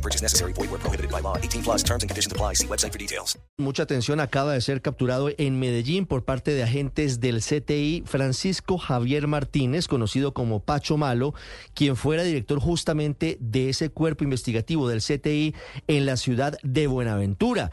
No 0.00 0.02
purchase 0.02 0.22
necessary. 0.22 0.54
Void 0.54 0.70
where 0.70 0.80
prohibited 0.80 1.10
by 1.10 1.20
law. 1.20 1.36
18 1.36 1.62
plus 1.62 1.82
terms 1.82 2.02
and 2.02 2.08
conditions 2.08 2.32
apply. 2.32 2.54
See 2.54 2.66
website 2.66 2.92
for 2.92 2.98
details. 2.98 3.38
Mucha 3.58 3.82
atención, 3.82 4.20
acaba 4.20 4.54
de 4.54 4.60
ser 4.62 4.80
capturado 4.80 5.28
en 5.36 5.60
Medellín 5.60 6.06
por 6.06 6.24
parte 6.24 6.52
de 6.52 6.62
agentes 6.62 7.20
del 7.20 7.42
CTI 7.42 8.04
Francisco 8.06 8.78
Javier 8.78 9.26
Martínez, 9.26 9.86
conocido 9.86 10.32
como 10.32 10.60
Pacho 10.60 10.96
Malo, 10.96 11.34
quien 11.74 11.96
fuera 11.96 12.22
director 12.22 12.58
justamente 12.58 13.36
de 13.40 13.68
ese 13.68 13.90
cuerpo 13.90 14.24
investigativo 14.24 14.88
del 14.88 15.02
CTI 15.02 15.54
en 15.88 16.06
la 16.06 16.16
ciudad 16.16 16.56
de 16.62 16.86
Buenaventura 16.86 17.70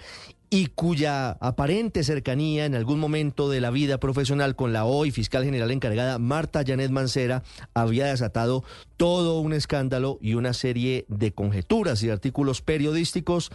y 0.50 0.68
cuya 0.68 1.32
aparente 1.32 2.04
cercanía 2.04 2.66
en 2.66 2.76
algún 2.76 3.00
momento 3.00 3.50
de 3.50 3.60
la 3.60 3.70
vida 3.70 4.00
profesional 4.00 4.56
con 4.56 4.72
la 4.72 4.86
hoy 4.86 5.12
fiscal 5.12 5.44
general 5.44 5.72
encargada 5.72 6.20
Marta 6.20 6.64
Janet 6.66 6.92
Mancera 6.92 7.44
había 7.74 8.06
desatado 8.08 8.64
todo 8.96 9.40
un 9.42 9.52
escándalo 9.54 10.18
y 10.22 10.36
una 10.36 10.54
serie 10.54 11.06
de 11.10 11.34
conjeturas 11.34 12.02
y 12.04 12.10
artículos 12.10 12.62
periodísticos 12.62 13.52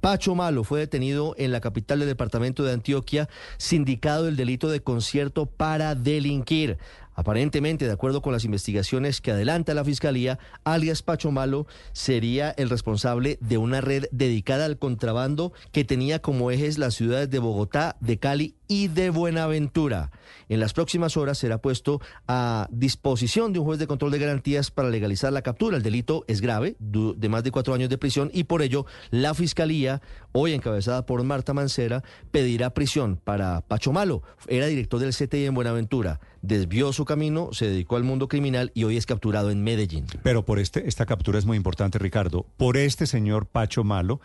Pacho 0.00 0.34
Malo 0.34 0.64
fue 0.64 0.80
detenido 0.80 1.34
en 1.38 1.50
la 1.50 1.62
capital 1.62 2.00
del 2.00 2.08
departamento 2.08 2.62
de 2.62 2.72
Antioquia, 2.72 3.28
sindicado 3.56 4.24
del 4.24 4.36
delito 4.36 4.68
de 4.68 4.80
concierto 4.80 5.46
para 5.46 5.94
delinquir. 5.94 6.76
Aparentemente, 7.14 7.86
de 7.86 7.92
acuerdo 7.92 8.22
con 8.22 8.32
las 8.32 8.44
investigaciones 8.44 9.20
que 9.20 9.30
adelanta 9.30 9.74
la 9.74 9.84
Fiscalía, 9.84 10.38
alias 10.64 11.02
Pacho 11.02 11.30
Malo 11.30 11.66
sería 11.92 12.50
el 12.50 12.70
responsable 12.70 13.38
de 13.40 13.58
una 13.58 13.80
red 13.80 14.06
dedicada 14.10 14.64
al 14.64 14.78
contrabando 14.78 15.52
que 15.72 15.84
tenía 15.84 16.20
como 16.20 16.50
ejes 16.50 16.78
las 16.78 16.94
ciudades 16.94 17.30
de 17.30 17.38
Bogotá, 17.38 17.96
de 18.00 18.18
Cali 18.18 18.56
y 18.66 18.88
de 18.88 19.10
Buenaventura. 19.10 20.10
En 20.48 20.60
las 20.60 20.72
próximas 20.72 21.16
horas 21.16 21.38
será 21.38 21.58
puesto 21.58 22.00
a 22.26 22.68
disposición 22.70 23.52
de 23.52 23.58
un 23.58 23.66
juez 23.66 23.78
de 23.78 23.86
control 23.86 24.10
de 24.10 24.18
garantías 24.18 24.70
para 24.70 24.90
legalizar 24.90 25.32
la 25.32 25.42
captura. 25.42 25.76
El 25.76 25.82
delito 25.82 26.24
es 26.26 26.40
grave, 26.40 26.76
de 26.78 27.28
más 27.28 27.44
de 27.44 27.50
cuatro 27.50 27.74
años 27.74 27.88
de 27.88 27.98
prisión, 27.98 28.30
y 28.32 28.44
por 28.44 28.62
ello 28.62 28.86
la 29.10 29.34
Fiscalía, 29.34 30.02
hoy 30.32 30.52
encabezada 30.52 31.06
por 31.06 31.22
Marta 31.22 31.54
Mancera, 31.54 32.02
pedirá 32.30 32.70
prisión 32.70 33.20
para 33.22 33.60
Pacho 33.62 33.92
Malo. 33.92 34.22
Era 34.48 34.66
director 34.66 35.00
del 35.00 35.14
CTI 35.14 35.46
en 35.46 35.54
Buenaventura, 35.54 36.20
desvió 36.46 36.92
su 36.92 37.04
camino, 37.04 37.50
se 37.52 37.66
dedicó 37.68 37.96
al 37.96 38.04
mundo 38.04 38.28
criminal 38.28 38.70
y 38.74 38.84
hoy 38.84 38.96
es 38.96 39.06
capturado 39.06 39.50
en 39.50 39.62
Medellín. 39.64 40.06
Pero 40.22 40.44
por 40.44 40.58
este, 40.58 40.88
esta 40.88 41.06
captura 41.06 41.38
es 41.38 41.46
muy 41.46 41.56
importante, 41.56 41.98
Ricardo. 41.98 42.46
Por 42.56 42.76
este 42.76 43.06
señor 43.06 43.46
Pacho 43.46 43.84
Malo 43.84 44.20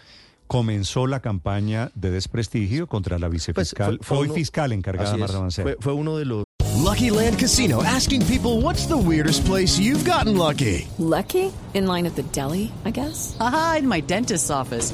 comenzó 0.48 1.06
la 1.08 1.20
campaña 1.22 1.92
de 1.96 2.10
desprestigio 2.12 2.88
contra 2.88 3.20
la 3.20 3.30
vicefiscal, 3.30 3.98
Pues, 3.98 4.08
fue- 4.08 4.08
fue 4.08 4.18
hoy 4.18 4.26
uno- 4.28 4.34
fiscal 4.36 4.72
encargada 4.72 5.14
es, 5.14 5.20
Marta 5.20 5.40
Mancera. 5.40 5.64
fue, 5.70 5.78
fue 5.80 5.94
uno 5.94 6.18
de 6.18 6.26
los 6.26 6.44
Lucky 6.84 7.10
Land 7.10 7.38
Casino 7.40 7.82
asking 7.82 8.24
people 8.24 8.64
what's 8.64 8.88
the 8.88 8.94
weirdest 8.96 9.46
place 9.46 9.80
you've 9.82 10.04
gotten 10.10 10.38
lucky? 10.38 10.88
Lucky? 10.98 11.52
In 11.74 11.86
line 11.88 12.08
at 12.08 12.14
the 12.16 12.24
deli, 12.34 12.72
I 12.86 12.92
guess? 12.92 13.36
Aha, 13.40 13.78
in 13.80 13.88
my 13.88 14.02
dentist's 14.02 14.50
office. 14.50 14.94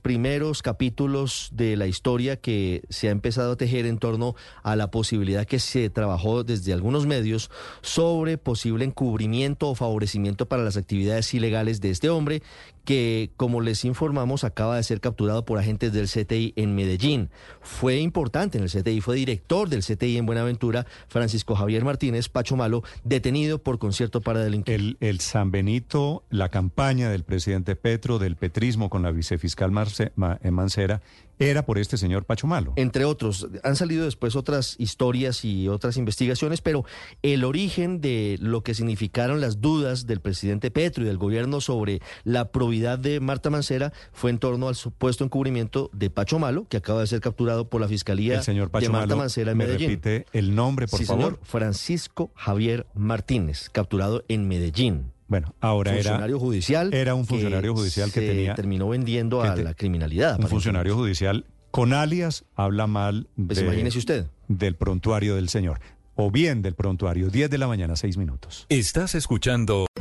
Primeros 0.00 0.62
capítulos 0.62 1.48
de 1.52 1.76
la 1.76 1.86
historia 1.86 2.36
que 2.36 2.82
se 2.88 3.08
ha 3.08 3.10
empezado 3.10 3.52
a 3.52 3.56
tejer 3.56 3.86
en 3.86 3.98
torno 3.98 4.34
a 4.62 4.76
la 4.76 4.90
posibilidad 4.90 5.46
que 5.46 5.58
se 5.58 5.90
trabajó 5.90 6.44
desde 6.44 6.72
algunos 6.72 7.06
medios 7.06 7.50
sobre 7.82 8.38
posible 8.38 8.84
encubrimiento 8.84 9.68
o 9.68 9.74
favorecimiento 9.74 10.46
para 10.46 10.62
las 10.62 10.76
actividades 10.76 11.32
ilegales 11.34 11.80
de 11.80 11.90
este 11.90 12.10
hombre 12.10 12.42
que, 12.84 13.30
como 13.36 13.60
les 13.60 13.84
informamos, 13.84 14.44
acaba 14.44 14.76
de 14.76 14.82
ser 14.82 15.00
capturado 15.00 15.44
por 15.44 15.58
agentes 15.58 15.92
del 15.92 16.08
CTI 16.08 16.54
en 16.56 16.74
Medellín. 16.74 17.30
Fue 17.60 17.98
importante 17.98 18.58
en 18.58 18.64
el 18.64 18.70
CTI, 18.70 19.00
fue 19.00 19.16
director 19.16 19.68
del 19.68 19.84
CTI 19.84 20.16
en 20.16 20.26
Buenaventura, 20.26 20.86
Francisco 21.08 21.54
Javier 21.54 21.84
Martínez 21.84 22.28
Pacho 22.28 22.56
Malo, 22.56 22.82
detenido 23.04 23.62
por 23.62 23.78
concierto 23.78 24.20
para 24.20 24.40
delinquir. 24.40 24.74
El, 24.74 24.96
el 25.00 25.20
San 25.20 25.50
Benito, 25.50 26.24
la 26.30 26.48
campaña 26.48 27.10
del 27.10 27.24
presidente 27.24 27.76
Petro, 27.76 28.18
del 28.18 28.36
petrismo 28.36 28.90
con 28.90 29.02
la 29.02 29.10
vicefiscal 29.10 29.70
Marce- 29.90 30.38
eh, 30.42 30.50
Mancera, 30.50 31.02
era 31.38 31.64
por 31.64 31.78
este 31.78 31.96
señor 31.96 32.26
Pacho 32.26 32.46
Malo. 32.46 32.74
entre 32.76 33.06
otros. 33.06 33.48
Han 33.64 33.74
salido 33.74 34.04
después 34.04 34.36
otras 34.36 34.76
historias 34.78 35.42
y 35.44 35.68
otras 35.68 35.96
investigaciones, 35.96 36.60
pero 36.60 36.84
el 37.22 37.44
origen 37.44 38.02
de 38.02 38.36
lo 38.42 38.62
que 38.62 38.74
significaron 38.74 39.40
las 39.40 39.62
dudas 39.62 40.06
del 40.06 40.20
presidente 40.20 40.70
Petro 40.70 41.02
y 41.02 41.06
del 41.06 41.16
gobierno 41.16 41.62
sobre 41.62 42.00
la 42.24 42.50
probidad 42.52 42.98
de 42.98 43.20
Marta 43.20 43.48
Mancera 43.48 43.92
fue 44.12 44.30
en 44.30 44.38
torno 44.38 44.68
al 44.68 44.74
supuesto 44.74 45.24
encubrimiento 45.24 45.88
de 45.94 46.10
Pacho 46.10 46.38
Malo, 46.38 46.66
que 46.68 46.76
acaba 46.76 47.00
de 47.00 47.06
ser 47.06 47.20
capturado 47.20 47.70
por 47.70 47.80
la 47.80 47.88
Fiscalía 47.88 48.34
El 48.36 48.42
señor 48.42 48.66
de 48.66 48.72
Pacho 48.72 48.92
Marta 48.92 49.06
Malo, 49.06 49.16
Mancera 49.16 49.52
en 49.52 49.56
me 49.58 49.64
Medellín. 49.64 49.88
repite 49.92 50.26
el 50.34 50.54
nombre, 50.54 50.88
por 50.88 50.98
sí, 51.00 51.06
favor. 51.06 51.22
señor, 51.24 51.40
Francisco 51.42 52.30
Javier 52.34 52.86
Martínez, 52.94 53.70
capturado 53.70 54.24
en 54.28 54.46
Medellín. 54.46 55.12
Bueno, 55.30 55.54
ahora 55.60 55.92
era 55.92 56.02
funcionario 56.02 56.38
judicial. 56.38 56.92
era 56.92 57.14
un 57.14 57.24
funcionario 57.24 57.72
judicial 57.74 58.12
que 58.12 58.20
se 58.20 58.26
tenía- 58.26 58.54
terminó 58.54 58.88
vendiendo 58.90 59.40
a 59.42 59.54
te- 59.54 59.62
la 59.64 59.72
criminalidad. 59.74 60.38
un 60.38 60.48
funcionario 60.48 60.94
judicial 60.96 61.46
con 61.70 61.92
alias 61.94 62.44
habla 62.56 62.86
mal 62.88 63.28
Pues 63.36 63.58
de- 63.60 63.64
imagínese 63.64 63.98
usted. 63.98 64.26
del 64.48 64.74
prontuario 64.74 65.36
del 65.36 65.48
señor. 65.48 65.80
O 66.16 66.30
bien 66.30 66.60
del 66.60 66.74
prontuario, 66.74 67.30
10 67.30 67.48
de 67.48 67.56
la 67.56 67.66
mañana, 67.68 67.96
6 67.96 68.18
minutos. 68.18 68.66
Estás 68.68 69.14
escuchando 69.14 69.86